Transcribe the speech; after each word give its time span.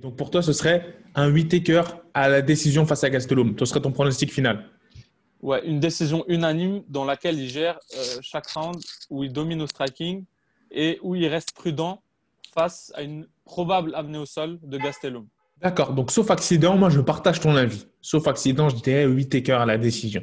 Donc 0.00 0.16
pour 0.16 0.30
toi, 0.30 0.42
ce 0.42 0.52
serait 0.52 0.94
un 1.14 1.32
Whitaker 1.32 1.82
à 2.14 2.28
la 2.28 2.42
décision 2.42 2.86
face 2.86 3.04
à 3.04 3.10
Gastelum. 3.10 3.56
Ce 3.58 3.64
serait 3.64 3.80
ton 3.80 3.92
pronostic 3.92 4.32
final 4.32 4.64
Ouais, 5.40 5.64
une 5.64 5.78
décision 5.78 6.24
unanime 6.26 6.82
dans 6.88 7.04
laquelle 7.04 7.38
il 7.38 7.48
gère 7.48 7.78
euh, 7.96 8.18
chaque 8.22 8.48
round, 8.48 8.76
où 9.08 9.22
il 9.22 9.32
domine 9.32 9.62
au 9.62 9.68
striking 9.68 10.24
et 10.70 10.98
où 11.02 11.14
il 11.14 11.26
reste 11.28 11.52
prudent 11.52 12.02
face 12.52 12.92
à 12.96 13.02
une 13.02 13.26
probable 13.44 13.94
amenée 13.94 14.18
au 14.18 14.26
sol 14.26 14.58
de 14.62 14.78
Gastelum. 14.78 15.26
D'accord, 15.60 15.92
donc 15.92 16.10
sauf 16.10 16.30
accident, 16.30 16.76
moi 16.76 16.90
je 16.90 17.00
partage 17.00 17.40
ton 17.40 17.54
avis. 17.54 17.86
Sauf 18.00 18.26
accident, 18.26 18.68
je 18.68 18.76
dirais 18.76 19.06
Whitaker 19.06 19.52
à 19.52 19.66
la 19.66 19.78
décision. 19.78 20.22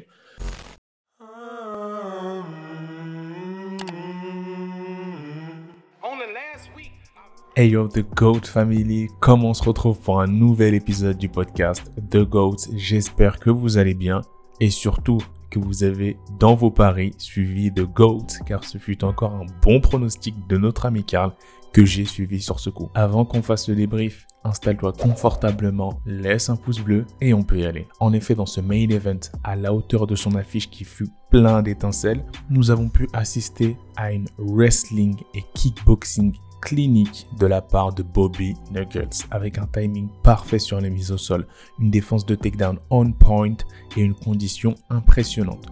Hey 7.58 7.70
yo, 7.70 7.88
The 7.88 8.04
GOAT 8.14 8.48
Family, 8.48 9.08
comment 9.22 9.52
on 9.52 9.54
se 9.54 9.64
retrouve 9.64 9.98
pour 10.02 10.20
un 10.20 10.28
nouvel 10.28 10.74
épisode 10.74 11.18
du 11.18 11.30
podcast 11.30 11.90
The 12.12 12.18
GOAT 12.18 12.58
J'espère 12.76 13.40
que 13.40 13.50
vous 13.50 13.78
allez 13.78 13.94
bien 13.94 14.24
et 14.60 14.70
surtout 14.70 15.20
que 15.50 15.58
vous 15.58 15.86
avez 15.86 16.18
dans 16.38 16.56
vos 16.56 16.70
paris 16.70 17.14
suivi 17.18 17.74
The 17.74 17.84
GOAT 17.84 18.28
car 18.46 18.66
ce 18.66 18.78
fut 18.78 19.06
encore 19.06 19.36
un 19.36 19.46
bon 19.62 19.80
pronostic 19.80 20.36
de 20.50 20.58
notre 20.58 20.86
ami 20.86 21.06
Karl 21.06 21.32
que 21.72 21.86
j'ai 21.86 22.04
suivi 22.04 22.42
sur 22.42 22.60
ce 22.60 22.70
coup. 22.70 22.90
Avant 22.94 23.24
qu'on 23.24 23.42
fasse 23.42 23.70
le 23.70 23.76
débrief, 23.76 24.28
installe-toi 24.44 24.92
confortablement, 24.92 26.02
laisse 26.06 26.50
un 26.50 26.58
pouce 26.58 26.80
bleu 26.80 27.06
et 27.22 27.34
on 27.34 27.44
peut 27.44 27.60
y 27.60 27.66
aller. 27.66 27.88
En 28.02 28.12
effet, 28.12 28.36
dans 28.36 28.46
ce 28.46 28.60
main 28.60 28.90
event, 28.90 29.20
à 29.46 29.56
la 29.56 29.74
hauteur 29.74 30.08
de 30.08 30.16
son 30.16 30.36
affiche 30.36 30.70
qui 30.70 30.84
fut 30.84 31.10
plein 31.32 31.62
d'étincelles, 31.62 32.26
nous 32.50 32.70
avons 32.70 32.90
pu 32.90 33.08
assister 33.14 33.78
à 33.96 34.12
une 34.12 34.28
wrestling 34.38 35.16
et 35.34 35.44
kickboxing 35.54 36.34
clinique 36.66 37.28
de 37.40 37.46
la 37.46 37.62
part 37.62 37.94
de 37.94 38.02
Bobby 38.02 38.56
Knuckles 38.72 39.28
avec 39.30 39.60
un 39.60 39.68
timing 39.68 40.10
parfait 40.24 40.58
sur 40.58 40.82
les 40.82 40.90
mises 40.90 41.12
au 41.12 41.18
sol, 41.18 41.46
une 41.80 41.92
défense 41.92 42.26
de 42.26 42.34
takedown 42.34 42.80
on 42.90 43.12
point 43.12 43.56
et 43.96 44.02
une 44.02 44.16
condition 44.16 44.74
impressionnante. 44.90 45.68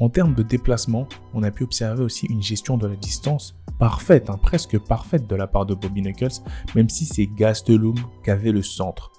En 0.00 0.08
termes 0.08 0.34
de 0.34 0.42
déplacement, 0.42 1.06
on 1.32 1.44
a 1.44 1.52
pu 1.52 1.62
observer 1.62 2.02
aussi 2.02 2.26
une 2.26 2.42
gestion 2.42 2.76
de 2.76 2.88
la 2.88 2.96
distance 2.96 3.56
parfaite, 3.78 4.30
hein, 4.30 4.38
presque 4.42 4.76
parfaite 4.78 5.28
de 5.28 5.36
la 5.36 5.46
part 5.46 5.64
de 5.64 5.74
Bobby 5.74 6.02
Knuckles, 6.02 6.42
même 6.74 6.88
si 6.88 7.04
c'est 7.04 7.28
Gastelum 7.28 7.94
qui 8.24 8.30
avait 8.32 8.50
le 8.50 8.62
centre. 8.62 9.12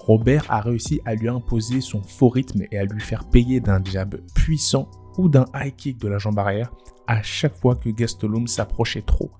Robert 0.00 0.44
a 0.48 0.60
réussi 0.60 1.00
à 1.04 1.14
lui 1.14 1.28
imposer 1.28 1.80
son 1.80 2.02
faux 2.02 2.30
rythme 2.30 2.64
et 2.72 2.78
à 2.78 2.84
lui 2.84 3.00
faire 3.00 3.24
payer 3.28 3.60
d'un 3.60 3.82
jab 3.84 4.16
puissant 4.34 4.90
ou 5.18 5.28
d'un 5.28 5.46
high 5.54 5.74
kick 5.74 5.98
de 5.98 6.08
la 6.08 6.18
jambe 6.18 6.38
arrière 6.40 6.72
à 7.06 7.22
chaque 7.22 7.54
fois 7.54 7.76
que 7.76 7.90
Gastelum 7.90 8.48
s'approchait 8.48 9.02
trop. 9.02 9.30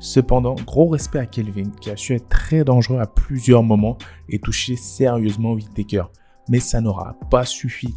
Cependant, 0.00 0.54
gros 0.54 0.88
respect 0.88 1.18
à 1.18 1.26
Kelvin 1.26 1.70
qui 1.78 1.90
a 1.90 1.96
su 1.96 2.14
être 2.14 2.30
très 2.30 2.64
dangereux 2.64 2.98
à 2.98 3.06
plusieurs 3.06 3.62
moments 3.62 3.98
et 4.30 4.38
toucher 4.38 4.74
sérieusement 4.74 5.52
Whittaker. 5.52 6.04
Mais 6.48 6.58
ça 6.58 6.80
n'aura 6.80 7.16
pas 7.30 7.44
suffi. 7.44 7.94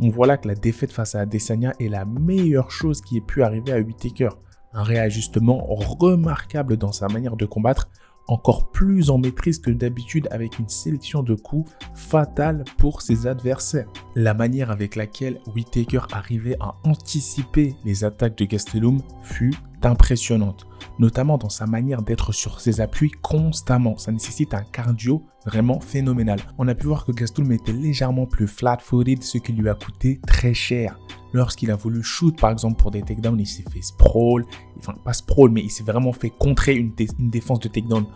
On 0.00 0.08
voit 0.08 0.26
là 0.26 0.38
que 0.38 0.48
la 0.48 0.54
défaite 0.54 0.92
face 0.92 1.14
à 1.14 1.20
Adesanya 1.20 1.74
est 1.78 1.88
la 1.88 2.06
meilleure 2.06 2.70
chose 2.70 3.02
qui 3.02 3.18
ait 3.18 3.20
pu 3.20 3.42
arriver 3.42 3.70
à 3.72 3.78
Whittaker. 3.78 4.30
Un 4.72 4.82
réajustement 4.82 5.62
remarquable 5.68 6.78
dans 6.78 6.90
sa 6.90 7.06
manière 7.08 7.36
de 7.36 7.44
combattre, 7.44 7.90
encore 8.28 8.70
plus 8.70 9.10
en 9.10 9.18
maîtrise 9.18 9.58
que 9.58 9.70
d'habitude 9.70 10.28
avec 10.30 10.58
une 10.58 10.68
sélection 10.68 11.22
de 11.22 11.34
coups 11.34 11.70
fatale 11.94 12.64
pour 12.78 13.02
ses 13.02 13.26
adversaires. 13.26 13.88
La 14.14 14.32
manière 14.32 14.70
avec 14.70 14.96
laquelle 14.96 15.38
Whittaker 15.54 16.00
arrivait 16.12 16.56
à 16.60 16.76
anticiper 16.84 17.74
les 17.84 18.04
attaques 18.04 18.38
de 18.38 18.46
Gastelum 18.46 19.02
fut 19.22 19.54
impressionnante, 19.86 20.66
notamment 20.98 21.38
dans 21.38 21.48
sa 21.48 21.66
manière 21.66 22.02
d'être 22.02 22.32
sur 22.32 22.60
ses 22.60 22.80
appuis 22.80 23.10
constamment. 23.10 23.96
Ça 23.98 24.12
nécessite 24.12 24.54
un 24.54 24.62
cardio 24.62 25.24
vraiment 25.46 25.80
phénoménal. 25.80 26.40
On 26.58 26.68
a 26.68 26.74
pu 26.74 26.86
voir 26.86 27.04
que 27.04 27.12
Gastelum 27.12 27.52
était 27.52 27.72
légèrement 27.72 28.26
plus 28.26 28.46
flat-footed, 28.46 29.22
ce 29.22 29.38
qui 29.38 29.52
lui 29.52 29.68
a 29.68 29.74
coûté 29.74 30.20
très 30.26 30.54
cher. 30.54 30.98
Lorsqu'il 31.32 31.70
a 31.70 31.76
voulu 31.76 32.02
shoot, 32.02 32.38
par 32.38 32.50
exemple, 32.50 32.76
pour 32.76 32.90
des 32.90 33.02
takedowns, 33.02 33.40
il 33.40 33.46
s'est 33.46 33.64
fait 33.72 33.82
sprawl. 33.82 34.44
Enfin, 34.78 34.94
pas 35.04 35.12
sprawl, 35.12 35.50
mais 35.50 35.62
il 35.62 35.70
s'est 35.70 35.84
vraiment 35.84 36.12
fait 36.12 36.30
contrer 36.30 36.74
une, 36.74 36.92
une 37.18 37.30
défense 37.30 37.60
de 37.60 37.68
takedown 37.68 38.06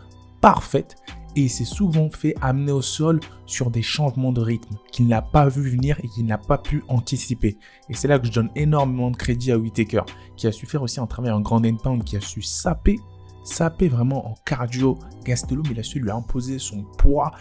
parfaite 0.41 0.97
et 1.37 1.43
il 1.43 1.51
s'est 1.51 1.65
souvent 1.65 2.11
fait 2.11 2.35
amener 2.41 2.73
au 2.73 2.83
sol 2.83 3.21
sur 3.45 3.71
des 3.71 3.83
changements 3.83 4.33
de 4.33 4.41
rythme 4.41 4.75
qu'il 4.91 5.07
n'a 5.07 5.23
pas 5.23 5.49
vu 5.49 5.71
venir 5.71 5.99
et 6.03 6.09
qu'il 6.09 6.27
n'a 6.27 6.39
pas 6.39 6.59
pu 6.59 6.83
anticiper. 6.89 7.59
Et 7.89 7.95
c'est 7.95 8.09
là 8.09 8.19
que 8.19 8.27
je 8.27 8.33
donne 8.33 8.51
énormément 8.57 9.11
de 9.11 9.17
crédit 9.17 9.53
à 9.53 9.59
Whitaker, 9.59 10.03
qui 10.37 10.47
a 10.47 10.53
su 10.53 10.67
faire 10.67 10.83
aussi 10.83 10.99
un 10.99 11.07
travail 11.07 11.31
en 11.33 11.41
grand 11.41 11.61
pound, 11.83 12.03
qui 12.05 12.17
a 12.17 12.21
su 12.21 12.41
saper, 12.41 12.99
saper 13.45 13.89
vraiment 13.89 14.31
en 14.31 14.35
cardio. 14.45 14.99
Gastelum, 15.25 15.65
il 15.71 15.79
a 15.79 15.83
su 15.83 16.01
lui 16.01 16.11
imposer 16.11 16.59
son 16.59 16.85
poids, 16.97 17.33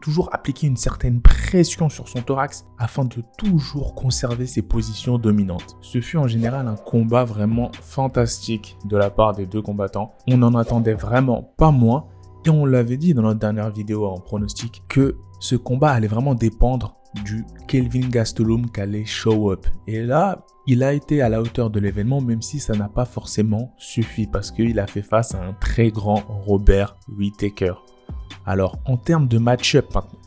toujours 0.00 0.28
appliquer 0.32 0.66
une 0.66 0.76
certaine 0.76 1.20
pression 1.20 1.88
sur 1.88 2.08
son 2.08 2.20
thorax 2.20 2.66
afin 2.78 3.04
de 3.04 3.22
toujours 3.38 3.94
conserver 3.94 4.46
ses 4.46 4.62
positions 4.62 5.16
dominantes. 5.16 5.76
Ce 5.80 6.00
fut 6.00 6.16
en 6.16 6.26
général 6.26 6.66
un 6.66 6.76
combat 6.76 7.24
vraiment 7.24 7.70
fantastique 7.80 8.76
de 8.84 8.96
la 8.96 9.10
part 9.10 9.34
des 9.34 9.46
deux 9.46 9.62
combattants. 9.62 10.12
On 10.28 10.38
n'en 10.38 10.54
attendait 10.54 10.94
vraiment 10.94 11.54
pas 11.56 11.70
moins 11.70 12.08
et 12.46 12.50
on 12.50 12.64
l'avait 12.64 12.96
dit 12.96 13.12
dans 13.12 13.22
notre 13.22 13.40
dernière 13.40 13.70
vidéo 13.70 14.06
en 14.06 14.20
pronostic 14.20 14.84
que 14.88 15.16
ce 15.40 15.56
combat 15.56 15.90
allait 15.90 16.06
vraiment 16.06 16.34
dépendre 16.34 16.96
du 17.24 17.44
Kelvin 17.66 18.08
Gastelum 18.08 18.70
qui 18.70 18.80
allait 18.80 19.04
show 19.04 19.50
up. 19.50 19.66
Et 19.88 20.02
là, 20.02 20.44
il 20.66 20.84
a 20.84 20.92
été 20.92 21.22
à 21.22 21.28
la 21.28 21.40
hauteur 21.40 21.70
de 21.70 21.80
l'événement, 21.80 22.20
même 22.20 22.42
si 22.42 22.60
ça 22.60 22.74
n'a 22.74 22.88
pas 22.88 23.04
forcément 23.04 23.72
suffi 23.78 24.26
parce 24.26 24.52
qu'il 24.52 24.78
a 24.78 24.86
fait 24.86 25.02
face 25.02 25.34
à 25.34 25.42
un 25.42 25.54
très 25.54 25.90
grand 25.90 26.22
Robert 26.28 26.96
Whittaker. 27.18 27.74
Alors, 28.44 28.78
en 28.84 28.96
termes 28.96 29.26
de 29.26 29.38
match-up 29.38 29.86
maintenant, 29.92 30.20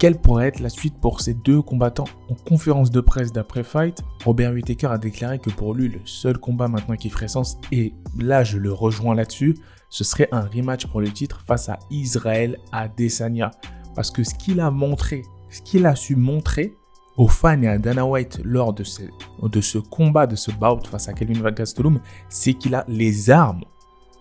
quelle 0.00 0.18
pourrait 0.18 0.48
être 0.48 0.60
la 0.60 0.70
suite 0.70 0.98
pour 0.98 1.20
ces 1.20 1.34
deux 1.34 1.60
combattants 1.60 2.06
En 2.30 2.34
conférence 2.34 2.90
de 2.90 3.02
presse 3.02 3.32
d'après-fight, 3.32 4.02
Robert 4.24 4.52
Whittaker 4.52 4.86
a 4.86 4.96
déclaré 4.96 5.38
que 5.38 5.50
pour 5.50 5.74
lui, 5.74 5.90
le 5.90 6.00
seul 6.06 6.38
combat 6.38 6.68
maintenant 6.68 6.96
qui 6.96 7.10
ferait 7.10 7.28
sens, 7.28 7.58
et 7.70 7.92
là 8.18 8.42
je 8.42 8.56
le 8.56 8.72
rejoins 8.72 9.14
là-dessus, 9.14 9.58
ce 9.90 10.02
serait 10.02 10.28
un 10.32 10.40
rematch 10.40 10.86
pour 10.86 11.02
le 11.02 11.10
titre 11.10 11.44
face 11.46 11.68
à 11.68 11.78
Israël 11.90 12.56
Adesanya. 12.72 13.50
Parce 13.94 14.10
que 14.10 14.24
ce 14.24 14.34
qu'il 14.34 14.60
a 14.60 14.70
montré, 14.70 15.20
ce 15.50 15.60
qu'il 15.60 15.84
a 15.84 15.94
su 15.94 16.16
montrer 16.16 16.74
aux 17.18 17.28
fans 17.28 17.60
et 17.60 17.68
à 17.68 17.76
Dana 17.76 18.06
White 18.06 18.40
lors 18.42 18.72
de 18.72 18.84
ce, 18.84 19.78
combat, 19.78 20.26
de 20.26 20.36
ce 20.36 20.50
bout 20.50 20.86
face 20.86 21.08
à 21.10 21.12
Kelvin 21.12 21.50
Gastelum, 21.50 22.00
c'est 22.30 22.54
qu'il 22.54 22.74
a 22.74 22.86
les 22.88 23.28
armes 23.28 23.64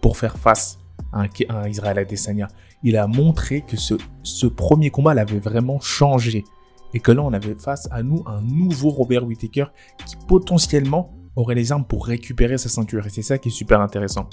pour 0.02 0.18
faire 0.18 0.38
face 0.38 0.78
à 1.14 1.22
un, 1.22 1.68
Israël 1.70 2.00
Adesanya. 2.00 2.50
Il 2.84 2.98
a 2.98 3.08
montré 3.08 3.62
que 3.62 3.78
ce, 3.78 3.96
ce 4.24 4.48
premier 4.48 4.90
combat 4.90 5.14
l'avait 5.14 5.40
vraiment 5.40 5.80
changé. 5.80 6.44
Et 6.94 7.00
que 7.00 7.12
là, 7.12 7.22
on 7.22 7.34
avait 7.34 7.56
face 7.56 7.88
à 7.92 8.02
nous 8.02 8.24
un 8.26 8.42
nouveau 8.42 8.90
Robert 8.90 9.26
Whittaker 9.26 9.66
qui 10.06 10.16
potentiellement 10.28 11.14
aurait 11.36 11.56
les 11.56 11.72
armes 11.72 11.86
pour 11.86 12.08
récupérer 12.08 12.58
sa 12.58 12.70
ceinture. 12.70 13.06
Et 13.06 13.10
c'est 13.10 13.22
ça 13.22 13.38
qui 13.38 13.50
est 13.50 13.52
super 13.52 13.82
intéressant 13.82 14.28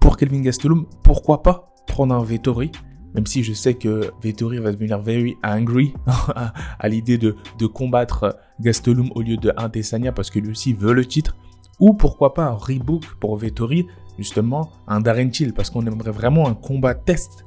pour 0.00 0.16
Kelvin 0.16 0.40
Gastelum, 0.40 0.86
pourquoi 1.02 1.42
pas 1.42 1.74
prendre 1.86 2.14
un 2.14 2.24
Vettori 2.24 2.72
même 3.14 3.26
si 3.26 3.42
je 3.42 3.52
sais 3.52 3.74
que 3.74 4.10
Vettori 4.22 4.58
va 4.58 4.70
devenir 4.70 5.00
very 5.00 5.36
angry 5.42 5.94
à 6.78 6.88
l'idée 6.88 7.18
de, 7.18 7.34
combattre 7.66 8.38
Gastelum 8.60 9.10
au 9.14 9.22
lieu 9.22 9.36
de 9.36 9.52
Adesanya 9.56 10.12
parce 10.12 10.30
que 10.30 10.38
lui 10.38 10.50
aussi 10.50 10.72
veut 10.72 10.92
le 10.92 11.06
titre. 11.06 11.36
Ou 11.80 11.94
pourquoi 11.94 12.34
pas 12.34 12.44
un 12.44 12.54
rebook 12.54 13.04
pour 13.18 13.36
Vettori, 13.36 13.86
justement 14.18 14.70
un 14.86 15.00
Darren 15.00 15.30
Till 15.30 15.54
parce 15.54 15.70
qu'on 15.70 15.86
aimerait 15.86 16.10
vraiment 16.10 16.48
un 16.48 16.54
combat 16.54 16.94
test 16.94 17.46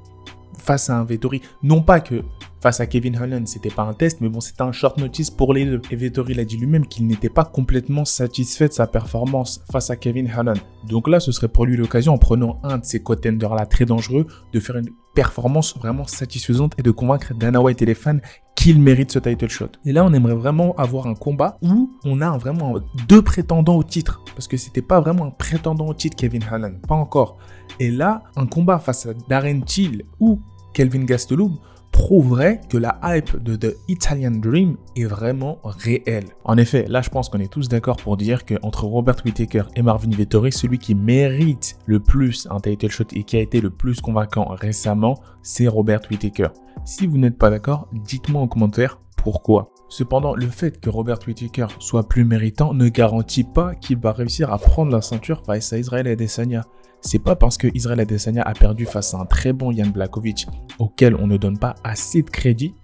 face 0.62 0.90
à 0.90 0.98
un 0.98 1.04
Vettori. 1.04 1.42
Non 1.64 1.82
pas 1.82 2.00
que 2.00 2.24
face 2.62 2.80
à 2.80 2.86
Kevin 2.86 3.18
Holland, 3.18 3.48
c'était 3.48 3.72
pas 3.72 3.84
un 3.84 3.94
test, 3.94 4.22
mais 4.22 4.30
bon, 4.30 4.40
c'était 4.40 4.62
un 4.62 4.72
short 4.72 4.98
notice 5.00 5.32
pour 5.32 5.54
les 5.54 5.66
deux. 5.66 5.82
Et 5.90 5.96
Vettori 5.96 6.36
l'a 6.36 6.46
dit 6.46 6.58
lui-même 6.58 6.86
qu'il 6.86 7.08
n'était 7.08 7.30
pas 7.30 7.44
complètement 7.44 8.06
satisfait 8.06 8.68
de 8.68 8.74
sa 8.74 8.86
performance 8.86 9.64
face 9.72 9.90
à 9.90 9.96
Kevin 9.96 10.30
Holland. 10.36 10.60
Donc 10.88 11.08
là, 11.08 11.20
ce 11.20 11.32
serait 11.32 11.48
pour 11.48 11.66
lui 11.66 11.76
l'occasion, 11.76 12.14
en 12.14 12.20
prenant 12.20 12.60
un 12.64 12.78
de 12.78 12.86
ces 12.86 13.02
contenders 13.02 13.56
là 13.56 13.66
très 13.66 13.86
dangereux, 13.86 14.28
de 14.54 14.60
faire 14.60 14.78
une 14.78 14.90
performance 15.14 15.78
vraiment 15.78 16.06
satisfaisante 16.06 16.74
et 16.78 16.84
de 16.84 16.92
convaincre 16.92 17.34
Dana 17.34 17.62
White 17.62 17.82
et 17.82 17.86
les 17.86 17.96
fans 17.96 18.20
qu'il 18.56 18.80
mérite 18.80 19.12
ce 19.12 19.20
title 19.20 19.50
shot. 19.50 19.72
Et 19.86 19.92
là, 19.92 20.06
on 20.06 20.14
aimerait 20.14 20.36
vraiment 20.36 20.76
avoir 20.76 21.08
un 21.08 21.16
combat 21.16 21.58
où 21.62 21.90
on 22.06 22.22
a 22.22 22.38
vraiment 22.38 22.76
deux 23.08 23.22
prétendants 23.22 23.76
au 23.76 23.84
titre. 23.84 24.22
Parce 24.36 24.48
que 24.48 24.56
c'était 24.56 24.82
pas 24.84 25.00
vraiment 25.00 25.26
un 25.26 25.32
prétendant 25.32 25.88
au 25.88 25.94
titre, 25.94 26.16
Kevin 26.16 26.44
Holland. 26.50 26.80
Pas 26.88 26.96
encore. 26.96 27.40
Et 27.80 27.90
là, 27.90 28.24
un 28.36 28.46
combat 28.46 28.78
face 28.80 29.08
à 29.08 29.14
Darren 29.28 29.62
Till 29.62 30.06
ou 30.20 30.40
Kelvin 30.74 31.04
Gastelum 31.04 31.58
prouverait 31.92 32.62
que 32.70 32.78
la 32.78 33.00
hype 33.04 33.42
de 33.44 33.56
The 33.56 33.76
Italian 33.88 34.32
Dream 34.32 34.78
est 34.96 35.06
vraiment 35.06 35.60
réelle. 35.64 36.26
En 36.46 36.58
effet, 36.58 36.86
là 36.88 37.02
je 37.02 37.10
pense 37.10 37.30
qu'on 37.30 37.40
est 37.40 37.52
tous 37.52 37.68
d'accord 37.68 37.98
pour 37.98 38.18
dire 38.18 38.46
qu'entre 38.46 38.86
Robert 38.86 39.18
Whittaker 39.26 39.64
et 39.76 39.82
Marvin 39.82 40.10
Vettori, 40.10 40.52
celui 40.52 40.80
qui 40.80 40.96
mérite 40.96 41.78
le 41.86 42.00
plus 42.00 42.48
un 42.50 42.60
title 42.60 42.90
shot 42.90 43.06
et 43.14 43.24
qui 43.24 43.38
a 43.38 43.42
été 43.42 43.62
le 43.62 43.70
plus 43.70 44.00
convaincant 44.02 44.46
récemment, 44.46 45.20
c'est 45.44 45.68
Robert 45.68 46.02
Whittaker. 46.10 46.48
Si 46.86 47.08
vous 47.08 47.18
n'êtes 47.18 47.38
pas 47.38 47.50
d'accord, 47.50 47.88
dites-moi 47.94 48.42
en 48.42 48.48
commentaire 48.48 49.00
pourquoi. 49.18 49.70
Cependant, 49.88 50.34
le 50.34 50.48
fait 50.48 50.80
que 50.80 50.90
Robert 50.90 51.20
Whittaker 51.28 51.68
soit 51.80 52.08
plus 52.08 52.26
méritant 52.26 52.74
ne 52.74 52.88
garantit 52.88 53.44
pas 53.44 53.76
qu'il 53.76 54.00
va 54.00 54.14
réussir 54.14 54.52
à 54.52 54.58
prendre 54.58 54.92
la 54.92 55.02
ceinture 55.02 55.44
face 55.46 55.74
à 55.74 55.78
Israël 55.78 56.08
Adesanya. 56.08 56.64
C'est 57.02 57.20
pas 57.20 57.36
parce 57.36 57.58
que 57.58 57.68
Israël 57.74 58.00
Adesanya 58.00 58.44
a 58.44 58.54
perdu 58.54 58.86
face 58.86 59.14
à 59.16 59.18
un 59.18 59.26
très 59.26 59.54
bon 59.54 59.72
Jan 59.72 59.88
Blakovic, 59.88 60.48
auquel 60.78 61.16
on 61.16 61.26
ne 61.26 61.38
donne 61.38 61.58
pas 61.58 61.76
assez 61.84 62.22
de 62.22 62.30
crédit, 62.30 62.76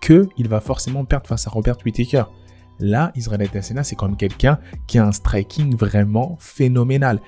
qu'il 0.00 0.48
va 0.48 0.60
forcément 0.60 1.04
perdre 1.04 1.26
face 1.26 1.46
à 1.46 1.50
Robert 1.50 1.76
Whittaker. 1.84 2.24
Là, 2.78 3.12
Israël 3.16 3.42
Adesanya, 3.42 3.82
c'est 3.82 3.94
quand 3.94 4.08
même 4.08 4.16
quelqu'un 4.16 4.58
qui 4.86 4.98
a 4.98 5.06
un 5.06 5.12
striking 5.12 5.76
vraiment 5.76 6.36
phénoménal. 6.40 7.20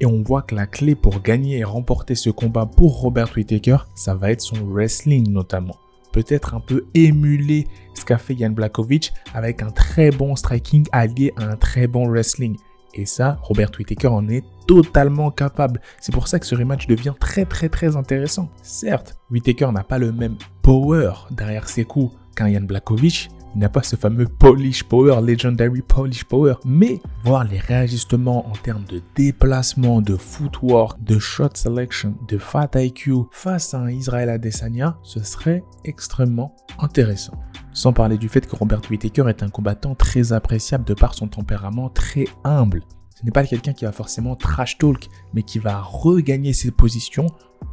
Et 0.00 0.06
on 0.06 0.22
voit 0.22 0.42
que 0.42 0.54
la 0.54 0.66
clé 0.66 0.94
pour 0.94 1.22
gagner 1.22 1.58
et 1.58 1.64
remporter 1.64 2.14
ce 2.14 2.30
combat 2.30 2.66
pour 2.66 3.00
Robert 3.00 3.30
Whittaker, 3.36 3.78
ça 3.94 4.14
va 4.14 4.30
être 4.32 4.40
son 4.40 4.66
wrestling 4.66 5.30
notamment. 5.30 5.76
Peut-être 6.12 6.54
un 6.54 6.60
peu 6.60 6.86
émuler 6.94 7.68
ce 7.94 8.04
qu'a 8.04 8.18
fait 8.18 8.36
Jan 8.36 8.50
Blakovic 8.50 9.12
avec 9.34 9.62
un 9.62 9.70
très 9.70 10.10
bon 10.10 10.34
striking 10.34 10.86
allié 10.92 11.32
à 11.36 11.44
un 11.44 11.56
très 11.56 11.86
bon 11.86 12.08
wrestling. 12.08 12.56
Et 12.98 13.04
ça, 13.06 13.38
Robert 13.42 13.70
Whittaker 13.78 14.08
en 14.08 14.28
est 14.28 14.44
totalement 14.66 15.30
capable. 15.30 15.80
C'est 16.00 16.12
pour 16.12 16.28
ça 16.28 16.38
que 16.38 16.46
ce 16.46 16.54
rematch 16.54 16.86
devient 16.86 17.12
très 17.20 17.44
très 17.44 17.68
très 17.68 17.94
intéressant. 17.96 18.48
Certes, 18.62 19.18
Whittaker 19.30 19.70
n'a 19.72 19.84
pas 19.84 19.98
le 19.98 20.12
même 20.12 20.36
power 20.62 21.12
derrière 21.30 21.68
ses 21.68 21.84
coups 21.84 22.16
qu'un 22.34 22.52
Jan 22.52 22.62
Blakovic, 22.62 23.28
il 23.56 23.60
n'a 23.60 23.70
pas 23.70 23.82
ce 23.82 23.96
fameux 23.96 24.26
Polish 24.26 24.84
Power, 24.84 25.20
Legendary 25.22 25.80
Polish 25.80 26.24
Power, 26.24 26.56
mais 26.66 27.00
voir 27.24 27.44
les 27.44 27.58
réajustements 27.58 28.46
en 28.46 28.52
termes 28.52 28.84
de 28.84 29.00
déplacement, 29.14 30.02
de 30.02 30.14
footwork, 30.14 31.02
de 31.02 31.18
shot 31.18 31.48
selection, 31.54 32.14
de 32.28 32.36
fat 32.36 32.68
IQ 32.74 33.14
face 33.30 33.72
à 33.72 33.78
un 33.78 33.88
Israël 33.88 34.28
Adesanya, 34.28 34.98
ce 35.02 35.24
serait 35.24 35.64
extrêmement 35.84 36.54
intéressant. 36.78 37.32
Sans 37.76 37.92
parler 37.92 38.16
du 38.16 38.30
fait 38.30 38.46
que 38.46 38.56
Robert 38.56 38.80
Whittaker 38.90 39.24
est 39.28 39.42
un 39.42 39.50
combattant 39.50 39.94
très 39.94 40.32
appréciable 40.32 40.84
de 40.84 40.94
par 40.94 41.12
son 41.12 41.28
tempérament 41.28 41.90
très 41.90 42.24
humble. 42.42 42.82
Ce 43.14 43.22
n'est 43.22 43.30
pas 43.30 43.44
quelqu'un 43.44 43.74
qui 43.74 43.84
va 43.84 43.92
forcément 43.92 44.34
trash 44.34 44.78
talk, 44.78 45.10
mais 45.34 45.42
qui 45.42 45.58
va 45.58 45.82
regagner 45.82 46.54
ses 46.54 46.70
positions 46.70 47.26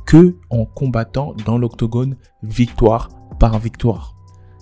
que 0.05 0.35
en 0.49 0.65
combattant 0.65 1.33
dans 1.45 1.57
l'octogone 1.57 2.17
victoire 2.41 3.07
par 3.39 3.57
victoire. 3.59 4.17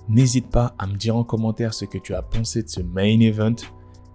N'hésite 0.10 0.52
pas 0.52 0.76
à 0.78 0.86
me 0.86 0.96
dire 0.96 1.16
en 1.16 1.24
commentaire 1.24 1.74
ce 1.74 1.86
que 1.86 1.98
tu 1.98 2.14
as 2.14 2.22
pensé 2.22 2.62
de 2.62 2.70
ce 2.70 2.82
main 2.82 3.20
event. 3.20 3.56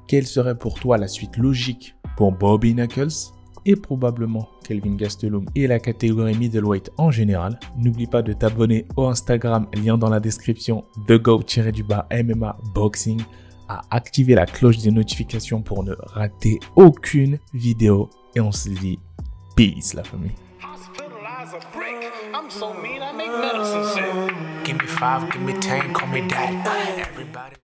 Quelle 0.06 0.28
serait 0.28 0.56
pour 0.56 0.78
toi 0.78 0.96
la 0.96 1.08
suite 1.08 1.38
logique 1.38 1.96
pour 2.16 2.30
Bobby 2.30 2.72
Knuckles 2.72 3.32
et 3.64 3.74
probablement 3.74 4.46
Kelvin 4.66 4.94
Gastelum 4.94 5.46
et 5.54 5.66
la 5.66 5.78
catégorie 5.78 6.36
middleweight 6.36 6.90
en 6.98 7.10
général. 7.10 7.58
N'oublie 7.76 8.06
pas 8.06 8.22
de 8.22 8.32
t'abonner 8.32 8.86
au 8.96 9.06
Instagram, 9.06 9.66
lien 9.74 9.96
dans 9.96 10.10
la 10.10 10.20
description, 10.20 10.84
de 11.06 11.16
go-du-bas 11.16 12.08
MMA 12.10 12.56
Boxing, 12.74 13.20
à 13.68 13.82
activer 13.90 14.34
la 14.34 14.46
cloche 14.46 14.78
des 14.78 14.90
notifications 14.90 15.62
pour 15.62 15.84
ne 15.84 15.94
rater 15.98 16.58
aucune 16.74 17.38
vidéo. 17.54 18.10
Et 18.34 18.40
on 18.40 18.52
se 18.52 18.68
dit 18.68 18.98
peace 19.56 19.94
la 19.94 20.04
famille. 20.04 20.32
Me. 26.06 27.46